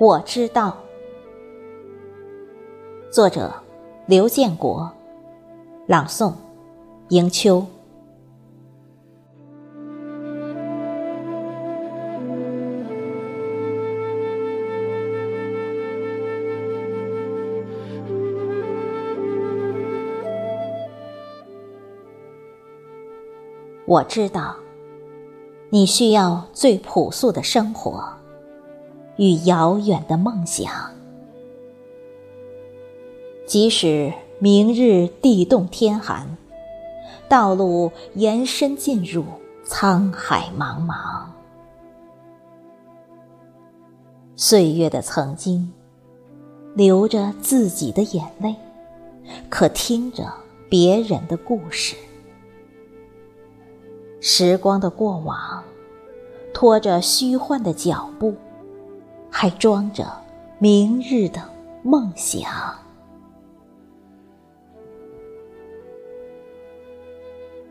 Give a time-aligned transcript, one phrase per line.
[0.00, 0.76] 我知道。
[3.10, 3.52] 作者：
[4.06, 4.88] 刘建国，
[5.88, 6.32] 朗诵：
[7.08, 7.66] 迎秋。
[23.84, 24.54] 我知道，
[25.70, 28.04] 你需要最朴素的生活
[29.18, 30.72] 与遥远的梦想。
[33.46, 36.36] 即使明日地冻天寒，
[37.28, 39.24] 道路延伸进入
[39.66, 41.24] 沧海茫茫，
[44.36, 45.72] 岁月的曾经，
[46.74, 48.54] 流着自己的眼泪，
[49.48, 50.32] 可听着
[50.70, 51.96] 别人的故事。
[54.20, 55.64] 时光的过往，
[56.52, 58.34] 拖着虚幻的脚步，
[59.30, 60.06] 还装着
[60.58, 61.40] 明日的
[61.82, 62.50] 梦想。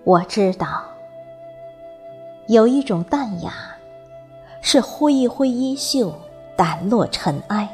[0.04, 0.84] 我知道，
[2.48, 3.54] 有一种淡雅，
[4.62, 6.14] 是挥一挥衣袖，
[6.56, 7.68] 掸落尘埃，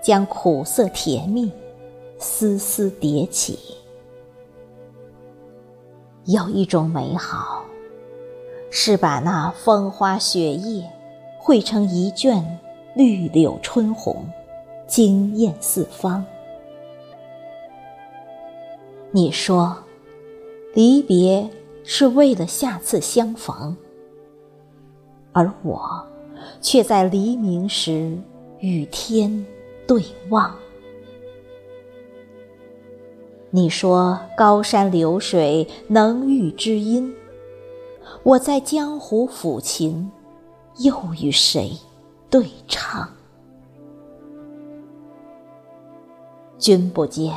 [0.00, 1.52] 将苦涩甜蜜
[2.18, 3.54] 丝丝叠起；
[6.24, 7.62] 有一种美好，
[8.72, 10.90] 是把那风花雪月
[11.38, 12.58] 汇成一卷
[13.00, 14.28] 绿柳春红，
[14.86, 16.22] 惊艳四方。
[19.10, 19.74] 你说。
[20.72, 21.50] 离别
[21.82, 23.76] 是为了下次相逢，
[25.32, 26.06] 而我
[26.60, 28.16] 却在黎明时
[28.60, 29.44] 与天
[29.84, 30.54] 对望。
[33.50, 37.12] 你说高山流水能遇知音，
[38.22, 40.08] 我在江湖抚琴，
[40.78, 41.72] 又与谁
[42.30, 43.08] 对唱？
[46.58, 47.34] 君不见，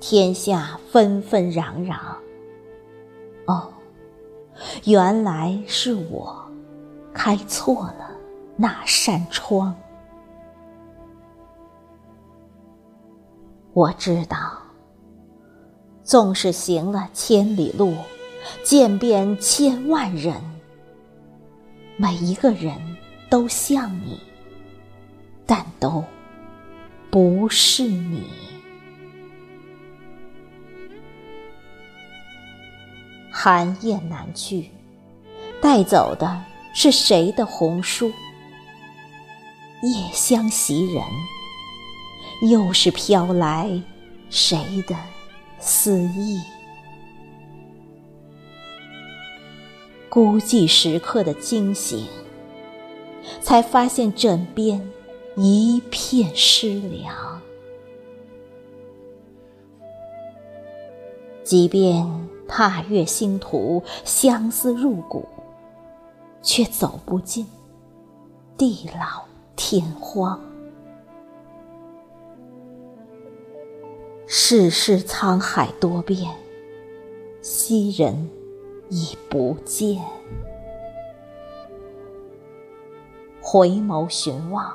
[0.00, 1.96] 天下纷纷攘攘。
[3.46, 3.72] 哦，
[4.84, 6.36] 原来是我
[7.14, 8.10] 开错了
[8.56, 9.74] 那扇窗。
[13.72, 14.36] 我知道，
[16.02, 17.94] 纵是行了千里路，
[18.64, 20.34] 见遍千万人，
[21.96, 22.95] 每一个人
[23.28, 24.20] 都像你，
[25.44, 26.04] 但都
[27.10, 28.22] 不是你。
[33.30, 34.70] 寒夜南去，
[35.60, 36.42] 带走的
[36.72, 38.12] 是谁的红书？
[39.82, 41.02] 夜香袭人，
[42.50, 43.70] 又是飘来
[44.30, 44.96] 谁的
[45.58, 46.40] 思意？
[50.08, 52.06] 孤寂时刻的惊醒，
[53.40, 54.90] 才发现枕边
[55.36, 57.40] 一片湿凉。
[61.42, 62.26] 即便。
[62.48, 65.26] 踏月星途，相思入骨，
[66.42, 67.44] 却走不进
[68.56, 69.24] 地老
[69.56, 70.40] 天荒。
[74.28, 76.32] 世事沧海多变，
[77.42, 78.30] 昔人
[78.90, 80.00] 已不见。
[83.56, 84.70] 回眸寻望，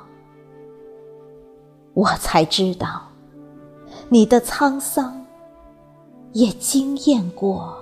[1.93, 3.03] 我才知道
[4.09, 5.23] 你的沧桑。
[6.33, 7.77] 也惊艳过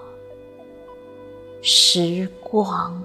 [1.62, 3.02] 时光。